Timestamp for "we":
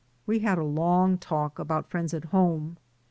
0.25-0.39